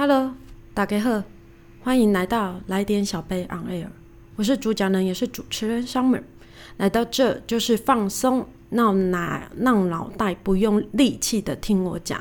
[0.00, 0.34] Hello，
[0.72, 1.22] 大家好，
[1.82, 3.88] 欢迎来到来点小杯 On Air，
[4.36, 6.22] 我是主讲人也是主持人 Summer。
[6.78, 12.18] 来到这就是放松，闹脑让脑袋不用力气的听我讲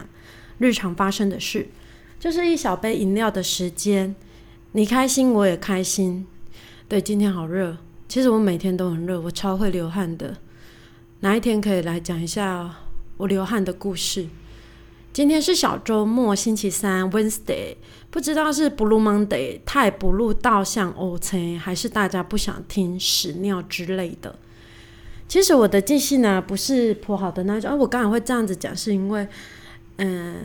[0.57, 1.69] 日常发生的事，
[2.19, 4.14] 就是一小杯饮料的时间，
[4.73, 6.27] 你开心我也开心。
[6.89, 7.77] 对，今天好热，
[8.09, 10.36] 其实我每天都很热，我超会流汗的。
[11.21, 12.75] 哪一天可以来讲一下
[13.15, 14.27] 我流汗的故事？
[15.11, 17.75] 今天是小周末，星期三，Wednesday，
[18.11, 24.37] 不知道是 Blue Monday，太不入道像 OK，还是大家不想听屎尿之类的。
[25.27, 27.71] 其实我的记性呢，不是颇好的那种。
[27.71, 29.27] 啊，我刚才会这样子讲，是因为，
[29.97, 30.36] 嗯，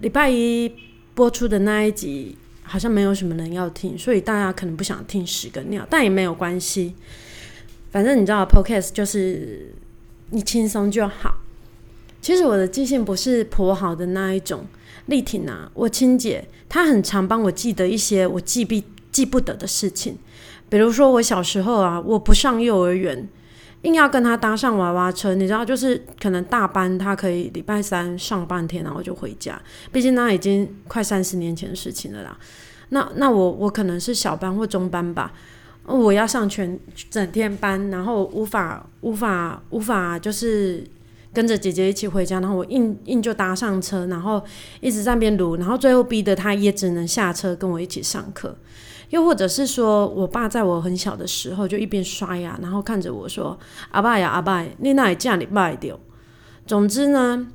[0.00, 0.70] 礼拜一
[1.14, 6.94] 播出的那一集好像没有什么人要听，所以大家可能不想听屎跟尿，但也没有关系。
[7.90, 9.72] 反正你知道，Podcast 就是
[10.30, 11.37] 你轻松就好。
[12.28, 14.66] 其实我的记性不是颇好的那一种。
[15.06, 18.74] 丽婷啊，我亲姐，她很常帮我记得一些我记不
[19.10, 20.14] 记不得的事情。
[20.68, 23.26] 比如说我小时候啊，我不上幼儿园，
[23.80, 29.58] 硬要跟她搭上娃娃车，你知道，就是可能大班她可以礼拜三上半天，然后就回家。
[29.90, 32.36] 毕竟那已经快三十年前的事情了啦。
[32.90, 35.32] 那那我我可能是小班或中班吧，
[35.86, 40.86] 我要上全整天班，然后无法无法无法就是。
[41.32, 44.42] 跟着姐姐一起回家，然后我硬硬就搭上车，然后
[44.80, 48.56] 一直在那边撸，然后最后逼得他也只能下车跟我一起上课。
[49.10, 53.58] 又或者是说我爸在我很小的时候就一边刷牙，然后看着我说
[53.92, 55.98] ：“阿爸呀，阿爸，你那也这样你卖掉。”
[56.66, 57.48] 总之呢。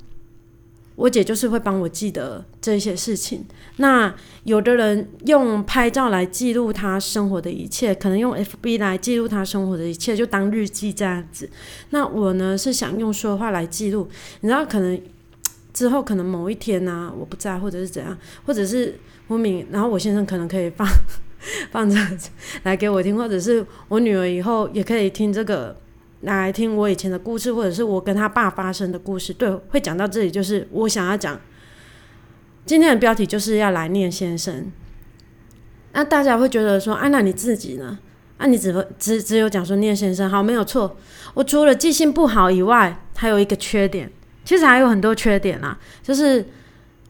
[0.95, 3.45] 我姐就是会帮我记得这些事情。
[3.77, 4.13] 那
[4.43, 11.49] 有的人用拍照来记录他生活的一切，可能用 FB 来记录他生活的一切，就当日记这样子。
[11.89, 14.07] 那我呢是想用说话来记录。
[14.41, 15.01] 你知道，可能
[15.73, 18.97] 之后可能某一天呢，我不在，或者是怎样，或者是
[19.27, 20.87] 我敏，然后我先生可能可以放
[21.71, 21.97] 放着
[22.63, 25.75] 来给我听，或者是我女儿以后也可以听这个。
[26.23, 29.33] 来听我以前的故事，或者是我跟他爸发生的故事。
[29.33, 31.39] 对，会讲到这里，就是我想要讲
[32.65, 34.71] 今天的标题，就是要来念先生。
[35.91, 37.99] 那大家会觉得说，啊，那你自己呢？
[38.37, 40.97] 啊，你只只只有讲说念先生好，没有错。
[41.33, 44.11] 我除了记性不好以外，还有一个缺点，
[44.45, 46.45] 其实还有很多缺点啦，就是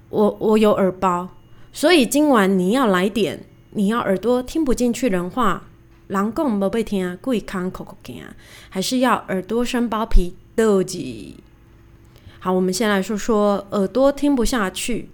[0.09, 1.30] 我我有耳包，
[1.72, 5.63] 所以今晚你要来点，你要耳朵听不进去人话。
[6.08, 8.24] 狼讲无被听，贵康口口惊，
[8.69, 11.38] 还是要耳朵生包皮斗鸡。
[12.40, 15.09] 好，我们先来说说耳朵听不下去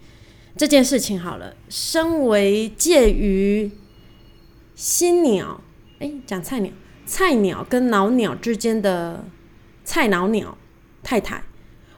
[0.58, 1.54] 这件事情好了。
[1.70, 3.72] 身为介于
[4.74, 5.62] 新鸟，
[6.00, 6.74] 哎，讲菜鸟，
[7.06, 9.26] 菜鸟跟老鸟之间的
[9.84, 10.58] 菜老鸟
[11.04, 11.44] 太太，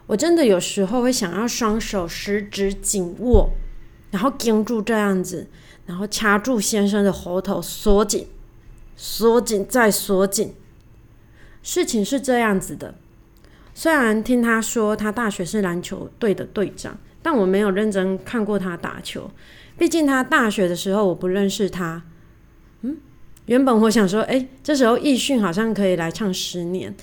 [0.07, 3.51] 我真的有时候会想要双手十指紧握，
[4.11, 5.49] 然后盯住这样子，
[5.85, 8.27] 然后掐住先生的喉头，锁紧。
[9.03, 10.53] 锁紧再锁紧。
[11.63, 12.93] 事情是这样子的，
[13.73, 19.31] 虽然听他说他大学是篮球队的队长，但我没有认真看过他打球。
[19.75, 22.03] 毕竟他大学的时候我不认识他。
[22.81, 22.97] 嗯，
[23.47, 26.95] 原本我想说，哎，这时候易迅好像可以来唱十年，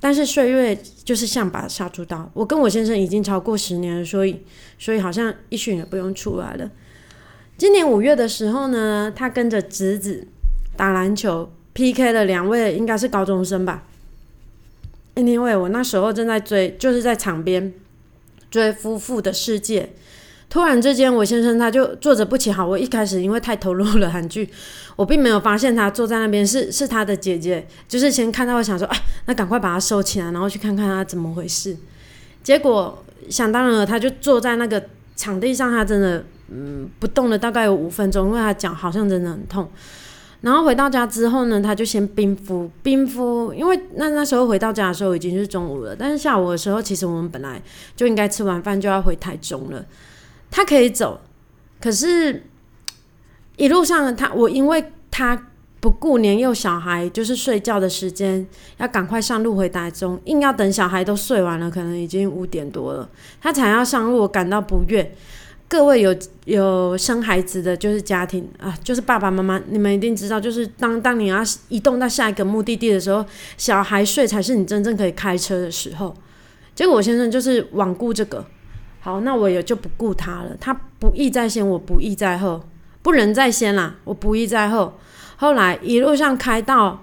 [0.00, 0.74] 但是岁月
[1.04, 2.30] 就是像把杀猪刀。
[2.32, 4.42] 我跟我先生已经超过十年了，所以
[4.78, 6.70] 所以好像易迅也不用出来了。
[7.58, 10.28] 今年五月的时候呢，他跟着侄子。
[10.76, 13.84] 打篮球 PK 的两位应该是高中生吧？
[15.14, 17.72] 因为我那时候正在追，就是在场边
[18.50, 19.82] 追《夫妇的世界》。
[20.48, 22.66] 突然之间，我先生他就坐着不起好。
[22.66, 24.48] 我一开始因为太投入了韩剧，
[24.96, 27.66] 我并没有发现他坐在那边是是他的姐姐。
[27.88, 31.74] 就是先看到，我想说，哎，那赶快把他收起来，然后去看看他怎么回事。
[32.42, 34.82] 结果想当然了，他就坐在那个
[35.16, 39.70] 场地上，他真的嗯不动了，大概有五分钟，因为他脚好像真的很痛。
[40.42, 45.96] 然后回到家之后呢，他就先冰敷冰敷，因为那那时候回到家的时候已经是中午了。
[45.96, 47.62] 但是下午的时候，其实我们本来
[47.96, 49.84] 就应该吃完饭就要回台中了。
[50.50, 51.20] 他可以走，
[51.80, 52.44] 可是
[53.56, 55.46] 一路上他我因为他
[55.78, 58.44] 不顾年幼小孩就是睡觉的时间，
[58.78, 63.08] 要赶快上路回台中，硬要等小孩都睡完了，可能已经五点多了，
[63.40, 65.14] 他才要上路，我感到不悦。
[65.72, 66.14] 各位有
[66.44, 73.24] 有生孩子的就是家庭啊，就是爸爸妈妈，你们一定知道，就是当当你要移动到下一个目的地的时候，
[73.56, 76.14] 小孩睡才是你真正可以开车的时候。
[76.74, 78.44] 结果我先生就是罔顾这个，
[79.00, 80.54] 好，那我也就不顾他了。
[80.60, 82.62] 他不义在先，我不义在后，
[83.00, 84.92] 不仁在先啦，我不义在后。
[85.36, 87.02] 后来一路上开到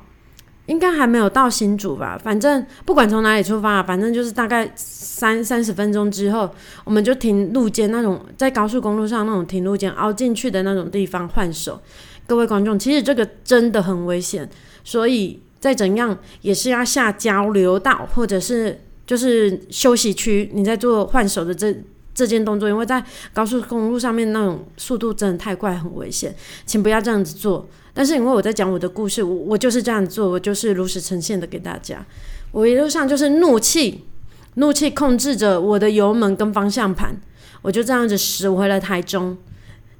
[0.69, 2.17] 应该还没有到新竹吧。
[2.17, 6.49] 反正不管从哪里出发，反正就是大概三三十分钟之后，
[6.85, 11.81] 我们就停路肩那种在高速公路上那种停路肩凹进去的那种地方换手。
[12.25, 14.49] 各位观众，其实这个真的很危险，
[14.83, 21.75] 所以再怎样也是要下交流道或者是就是休息区，你在做换手的这。
[22.11, 23.01] 这件动作，因为在
[23.33, 26.35] 高速公路上面那种速度真的太快，很危险，
[26.65, 27.65] 请不要这样子做。
[27.99, 32.05] 但是因为我在讲我的故事，我我就是这样做，我就是如实呈现的给大家。
[32.53, 34.05] 我一路上就是怒气，
[34.53, 37.19] 怒气控制着我的油门跟方向盘，
[37.61, 39.37] 我就这样子驶回了台中。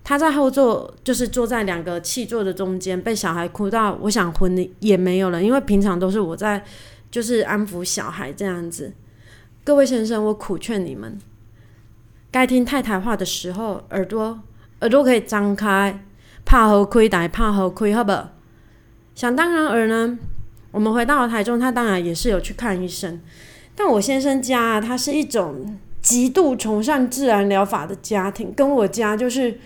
[0.01, 6.63] 他在后座，就是坐在两个气座的中间，被小孩哭到我想昏也没有了，因为平常都是我在
[7.11, 8.93] 就是安抚小孩这样子。
[9.65, 11.19] 各位先生，我苦劝你们。
[12.31, 14.39] 该听太太话的时候，耳朵
[14.79, 16.01] 耳朵可以张开，
[16.49, 18.11] 怕喝亏待，怕喝亏，好不？
[19.13, 20.17] 想当然而呢，
[20.71, 23.21] 我们回到台中，他当然也是有去看医生。
[23.75, 29.59] 但我先生家，他是一种极度崇尚自然疗法的家庭，跟我家就是。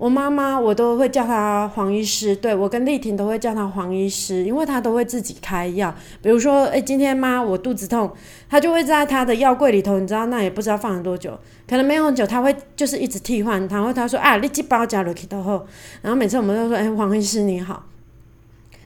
[0.00, 2.34] 我妈妈，我都会叫她黄医师。
[2.34, 5.94] 对我跟丽婷都会叫她黄医师，因为她都会自己开药。
[6.22, 8.10] 比如说，诶，今天妈我肚子痛，
[8.48, 11.38] 她就会在她的药柜里头，你知道那也不知道放了多久，
[11.68, 13.68] 可能没有很久，她会就是一直替换。
[13.68, 15.66] 然后她说啊，立即包加了去都好。
[16.00, 17.84] 然后每次我们都说，哎，黄医师你好。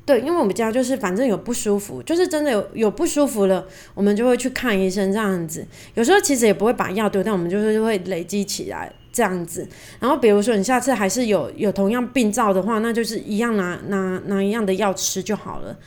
[0.04, 3.64] 对，因为我们家就是反正有不舒服，就是真的有有不舒服了，
[3.94, 5.64] 我们就会去看医生这样子。
[5.94, 8.92] 有时候其实也不会把药丢掉，我们就是会累积起来。
[9.14, 9.66] 这样子，
[10.00, 15.78] 然后比如说你下次还是有有同样病灶的话，那就是一样拿拿拿一样的药吃就好了。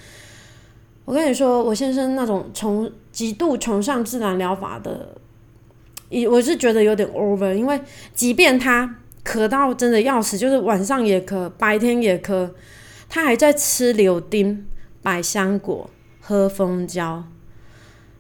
[1.04, 5.18] 我跟你说，我先生那种从极度崇尚自然疗法的，
[6.30, 7.80] 我是觉得有点 over，因为
[8.14, 8.96] 即便他
[9.26, 12.50] 咳到真的要死，就是晚上也咳，白天也咳，
[13.10, 14.66] 他还在吃柳丁、
[15.02, 15.90] 百香果、
[16.22, 17.26] 喝蜂胶。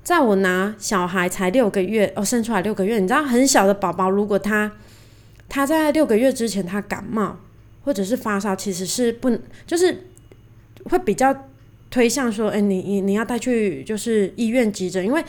[0.03, 4.71] 在我拿小孩才六个月哦，生出来六个月，你知道很小的宝宝，如果他
[5.49, 7.39] 他在六个月之前，他感冒
[7.83, 10.05] 或者是发烧，其实是不就是
[10.85, 11.47] 会比较
[11.89, 15.23] 推向说，哎，你你你要带去就是医院急诊，因为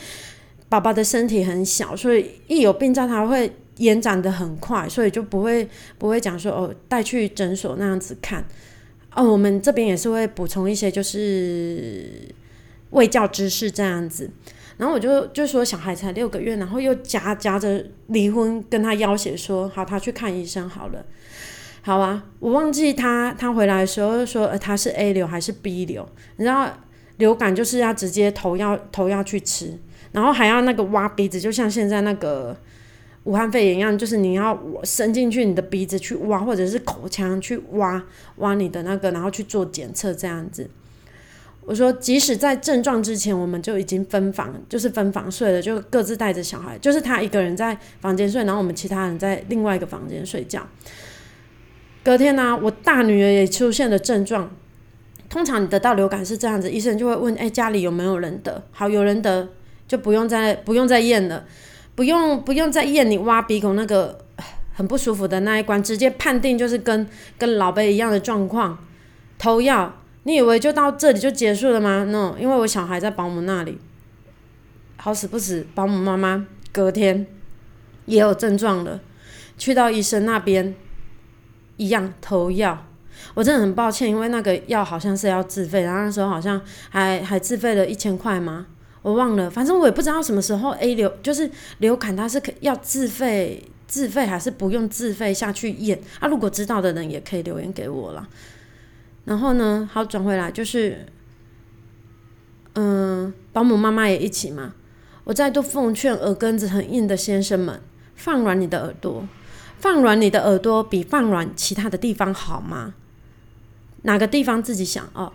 [0.67, 5.67] 宝宝的身体很小，所以一有病灶，他会延展的很快，所以就不会
[5.97, 8.45] 不会讲说哦，带去诊所那样子看。
[9.15, 12.05] 哦，我们这边也是会补充一些就是
[12.91, 14.29] 卫教知识这样子。
[14.79, 21.05] 然后我就就说小孩才六个月，然后又夹夹着离婚跟他要挟说好，他去看医生好了，
[21.81, 26.69] 好啊，我忘记他他回来的时候说呃他是 A 流还是 B 流，你知道
[27.17, 29.77] 流感就是要直接投药投药去吃，
[30.13, 32.55] 然后还要那个挖鼻子，就像现在那个
[33.25, 38.01] 武汉肺炎一样，就是你要伸进去你的鼻子去挖，或者是口腔去挖
[38.37, 40.69] 挖你的那个，然后去做检测这样子。
[41.65, 50.65] 我说，即使在症状之前，我们就已经分房，就是分房睡了，就各自带着小孩，就是他一个人在房间睡，然后我们其他人在另外一个房间睡觉。
[52.03, 54.49] 隔天呢，我大女儿也出现了症状。
[55.29, 58.63] 通常你得到流感是这样子，医生就会问：哎，家里有没有人得？
[58.71, 59.47] 好，有人得，
[59.87, 61.45] 就不用再不用再验了，
[61.93, 64.25] 不用不用再验你挖鼻孔那个
[64.73, 67.07] 很不舒服的那一关，直接判定就是跟
[67.37, 68.79] 跟老贝一样的状况，
[69.37, 69.93] 投药。
[70.29, 73.79] 你以为就到这里就结束了吗？no，因为我小孩在保姆那里，
[74.97, 77.25] 好死不死，保姆妈妈隔天
[78.05, 78.99] 也有症状了，
[79.57, 80.75] 去到医生那边
[81.77, 82.85] 一样投药。
[83.33, 88.67] 我真的很抱歉，因为那个药好像是要自费，然后那时候好像还还自费了一千块吗？
[89.01, 96.27] 我忘了，反正我也不知道什么时候 A 流就是流感，它是可要自费自费还是不用自费下去验啊？
[96.27, 98.27] 如果知道的人也可以留言给我了。
[99.25, 99.87] 然后呢？
[99.91, 101.05] 好转回来就是，
[102.73, 104.73] 嗯，保姆妈妈也一起嘛。
[105.25, 107.79] 我再度奉劝耳根子很硬的先生们，
[108.15, 109.27] 放软你的耳朵，
[109.77, 112.95] 放软你的耳朵比放软其他的地方好吗？
[114.03, 115.31] 哪个地方自己想哦？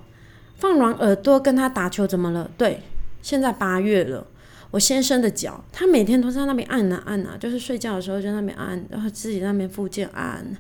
[0.56, 2.50] 放软耳朵跟他打球怎么了？
[2.58, 2.82] 对，
[3.22, 4.26] 现在八月了，
[4.72, 10.56] 我先生的脚，他每天都在那边按啊按啊，就是睡觉的时候就那边按，然后自己那边附近按。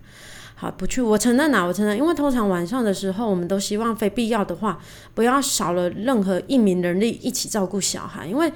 [0.56, 1.02] 好，不去。
[1.02, 4.78] 我承认呐，我承认，因为通常晚上的时候，我们都希望非必要的话，
[5.12, 8.50] 不要少了任何一名人力一起照顾小孩，因为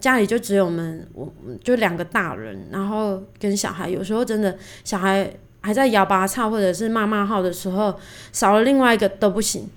[0.00, 1.32] 家里就只有我们，我
[1.62, 7.94] 就两个大人，然后跟小孩，有时候真的小孩还在摇八叉或者是骂骂号的时候，
[8.32, 9.70] 少了另外一个都不行。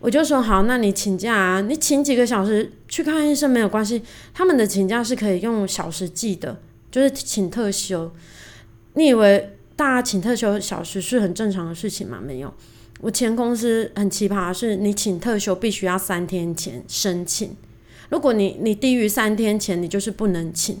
[0.00, 4.02] 我就说好，那你请假啊，你请几个小时去看医生没有关系，
[4.34, 6.58] 他们的请假是可以用小时计的，
[6.90, 8.12] 就是请特休。
[8.94, 9.56] 你以为？
[9.82, 12.20] 大家请特休小时是很正常的事情嘛？
[12.20, 12.54] 没有，
[13.00, 17.56] 我前公司很奇葩，是你请特休必须要三天前申请，
[18.08, 20.80] 如果你你低于三天前，你就是不能请。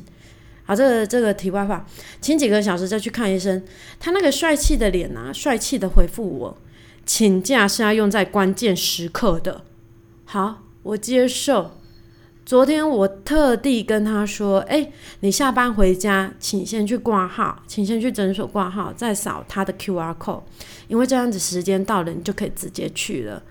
[0.62, 1.84] 好，这个这个题外话，
[2.20, 3.64] 请几个小时再去看医生，
[3.98, 6.58] 他那个帅气的脸啊，帅气的回复我，
[7.04, 9.64] 请假是要用在关键时刻的。
[10.24, 11.81] 好，我接受。
[12.44, 20.42] 昨天我特地跟他说：“哎，你下班回家，请先去挂号，请先去诊所挂号，再扫他的 Q R code，
[20.88, 23.42] 因为这样子时间到了，你就可以直接去了。”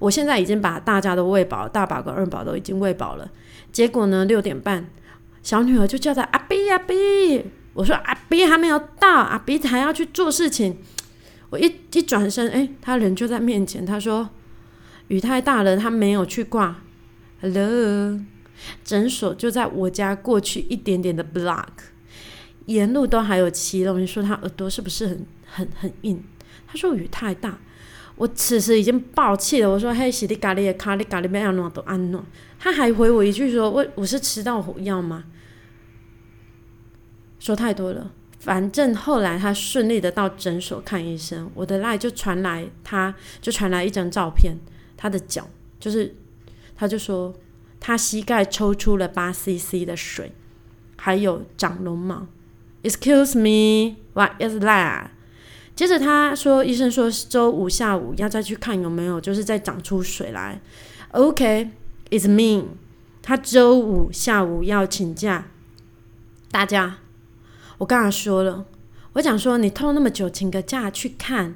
[0.00, 3.28] 我现在已经把大家都喂饱，大宝跟二宝都已经喂饱了。
[3.70, 4.88] 结果呢，六点半，
[5.42, 10.78] 小女儿就叫他阿 B 阿 B，我说阿 B 还没有到，阿 B 还要去做事情。
[11.50, 13.84] 我一一转身，哎，他人就在面前。
[13.84, 14.30] 他说
[15.08, 16.76] 雨太大了，他没有去挂。
[17.40, 18.20] Hello。
[18.84, 21.66] 诊所就在我家过去一点点的 block，
[22.66, 23.98] 沿路都还有骑楼。
[23.98, 26.22] 你说他耳朵是不是很很很硬？
[26.66, 27.58] 他说雨太大，
[28.16, 29.70] 我此时已经爆气了。
[29.70, 32.24] 我说嘿，洗的咖喱的咖喱咖喱没有弄都安弄。
[32.58, 35.24] 他还回我一句说，我我是吃到火药吗？
[37.38, 38.12] 说太多了。
[38.38, 44.56] 反正后来他顺利的到诊所看医生，我的赖就传来，他就传来一张照片，
[44.96, 45.48] 他的脚
[45.80, 46.14] 就是，
[46.76, 47.34] 他就说。
[47.80, 50.32] 他膝盖抽出了八 CC 的水，
[50.96, 52.26] 还有长绒毛。
[52.82, 55.08] Excuse me, what is that？
[55.74, 60.60] 接着他说，医生说周五下午要再去看有没有，就是再长出水来。
[61.12, 62.68] OK，it's me。
[63.22, 65.46] 他周五下午要请假。
[66.50, 66.98] 大家，
[67.78, 68.64] 我刚才说了，
[69.12, 71.54] 我讲说你痛那么久，请个假去看。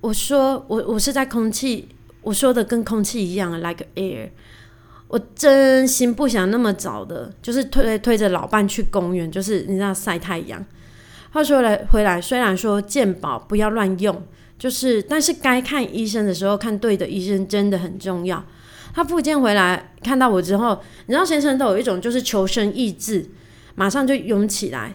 [0.00, 1.88] 我说我我是在空气，
[2.22, 4.30] 我说的跟空气一样，like air。
[5.08, 10.64] 我真心不想那么早的，就是推推着老伴去公园，就是你知道晒太阳。
[11.30, 14.22] 话说来回来，虽然说健保不要乱用，
[14.58, 18.44] 就是但是该看医生的时候看对的医生真的很重要。
[18.94, 19.92] 他复健回来。
[20.02, 23.28] 看到我之后，你知道先生都有一种就是求生意志，
[23.74, 24.94] 马上就涌起来。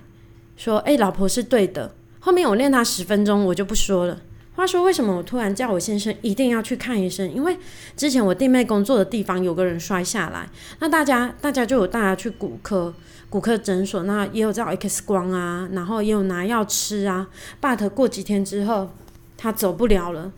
[0.55, 4.17] 说：“哎，老婆是对的。”后面我练他十分钟，我就不说了。
[4.55, 7.31] 话说，为什么我突然叫我先生一定要去看医生？
[7.33, 7.57] 因为
[7.97, 10.47] 之前我弟妹工作的地方有个人摔下来，
[10.79, 12.93] 那大家大家就有大家去骨科
[13.29, 17.27] 骨科诊所，那也有照 X 光啊，然后也有拿药吃啊。
[17.59, 18.91] But 过几天之后，
[19.35, 20.31] 他走不了了。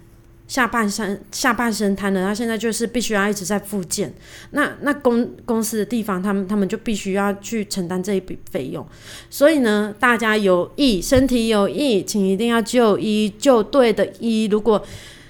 [0.47, 4.13] 下半身下半身瘫了，他现在就是必须要一直在复健。
[4.51, 8.85] 那那公公司的地方，他们他们就必须要去承担这一笔费用。
[9.29, 14.45] 所以呢，大家有意身体有意，请一定要就医，就对的医。
[14.45, 14.85] 如果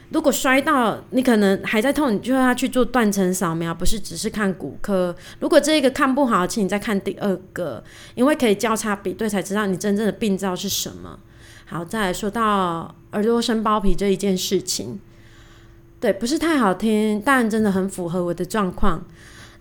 [0.09, 5.15] 如果摔到你可能还在痛，你就要去做断层扫描，不是只是看骨科。
[5.39, 7.83] 如果这个看不好，请你再看第二个，
[8.15, 11.19] 因为可以交叉比对才知道你真正的病灶是什么。
[11.65, 14.99] 好，再来说到耳朵生包皮这一件事情，
[15.99, 19.03] 对，不是太好听，但真的很符合我的状况。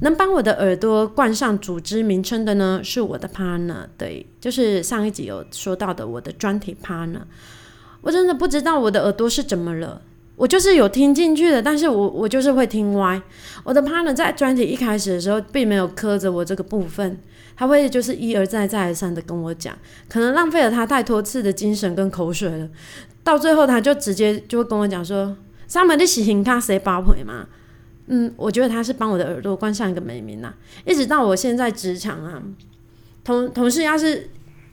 [0.01, 7.23] 能帮我的耳朵冠上组织名称的呢，是我的 partner，对，就是上一集有说到的我的专题 partner。
[8.03, 10.03] 我真的不知道我的耳朵是怎么了。
[10.37, 13.23] 我就是有听进去的，但是我我就是会听歪。
[13.63, 17.21] 我的 partner 在专题一开始的时候，并没有磕着我这个部分，
[17.57, 19.77] 他会就是一而再再而三的跟我讲，
[20.09, 22.69] 可能浪费了他太多次的精神跟口水了。
[23.23, 25.37] 到最后，他就直接就会跟我讲说
[25.69, 27.47] ：“上门的喜庆卡谁包赔嘛？”
[28.09, 30.53] 嗯，我觉得他是帮我的耳朵关上一个美名呐。
[30.85, 32.43] 一直到我现在职场啊，
[33.25, 34.31] 同同事要是。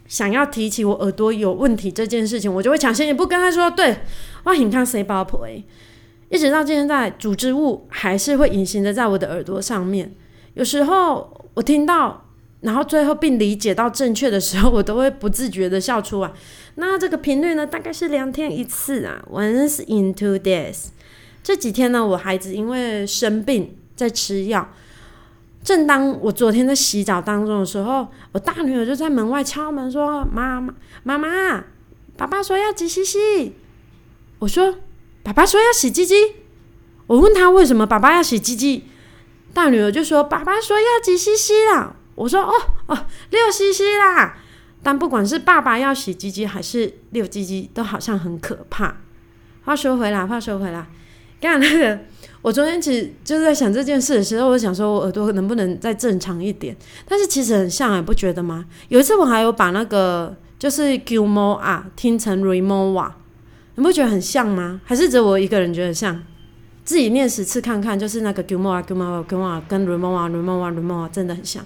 [0.08, 3.96] 想要提起我耳朵有问题这件事情，我就会抢先一步跟他说：“对，
[4.44, 5.64] 我很看 C 包婆诶。”
[6.28, 10.14] 一直到现在，组织物还是会隐形的在我的耳朵上面。
[10.56, 12.30] 有时候我听到，
[12.62, 16.32] 然后最后并理解到正确的时候，我都会不自觉的笑出来。
[16.76, 20.88] 那这个频率呢，大概是两天一次啊，once in two days。
[21.44, 24.70] 这几天呢，我孩子因为生病在吃药。
[25.64, 31.64] 正当我昨天在洗澡当中的时候，我大女儿就在门外敲门说：“妈妈，妈妈，
[32.18, 33.56] 爸爸说要挤洗洗。”
[34.40, 34.78] 我说
[35.22, 36.16] ：“爸爸说要洗鸡鸡。”
[37.08, 38.86] 我问他为什么爸爸要洗鸡鸡，
[39.54, 42.54] 大女儿就说：“爸爸说要挤洗洗啦。”我说：“哦
[42.88, 44.38] 哦，六 C C 啦。”
[44.84, 48.98] 但不管是爸爸要洗鸡鸡还是六鸡鸡，都好像很可怕。
[49.64, 50.88] 话说回来，话说回来，
[51.40, 52.00] 刚才那个。
[52.42, 56.76] 我昨天其实就是在想这件事的时候，我想说我耳朵能不能再正常一点，
[57.08, 58.66] 但是其实很像，你不觉得吗？
[58.88, 63.12] 有一次我还有把那个就是 Gilmo 啊听成 Remova，
[63.76, 64.82] 你不觉得很像吗？
[64.84, 66.24] 还是只有我一个人觉得像？
[66.84, 71.64] 自己念十次看看，就是那个 Gilmo 啊 Gilmo 啊 Gilmo 啊跟 Remova Remova Remova 真的很像。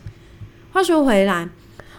[0.76, 1.48] 话说回来，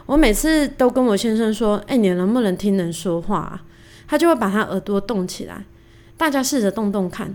[0.04, 3.58] 我每次都跟我先生说：“哎，你能不能听人说话？”
[4.06, 5.64] 他就会把他耳朵动起来。
[6.18, 7.34] 大家试着动动看。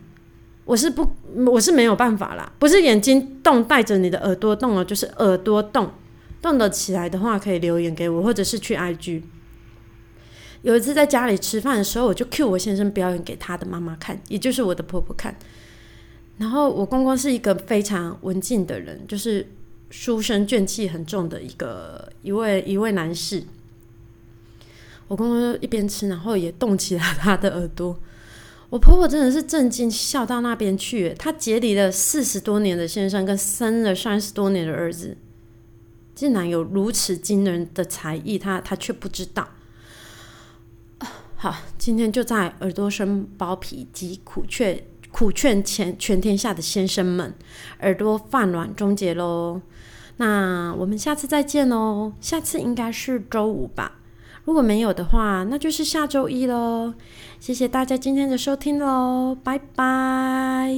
[0.65, 1.09] 我是不，
[1.47, 5.89] 我是没有办法啦，不是眼睛动带着你的耳朵动了，就是耳朵动，
[6.43, 9.23] 动得起来的话可以留言给我，或者是去 IG。
[10.61, 15.35] 有一次在家里吃饭的时候，我就 cue 我先生表演给他的妈妈看，也就是我的婆婆看。
[16.37, 19.47] 然后我公公是一个非常文静的人，就是
[19.91, 23.43] 书生卷气很重的一个一位一位男士。
[25.07, 27.99] 我公公一边吃，然后也动起了他的耳朵。
[28.69, 31.13] 我婆婆真的是震惊，笑到那边去。
[31.19, 35.17] 她结离了四十多年的先生，跟生了三十多年的儿子，
[36.15, 39.49] 竟然有如此惊人的才艺，她她却不知道。
[41.35, 44.81] 好，今天就在耳朵生包皮及苦劝
[45.21, 47.31] 苦劝全全天下的先生们，
[47.81, 49.61] 耳朵泛软终结喽。
[50.17, 53.99] 那我们下次再见喽，下次应该是周五吧。
[54.45, 56.95] 如果没有的话，那就是下周一喽。
[57.39, 60.73] 谢谢大家今天的收听喽，拜拜。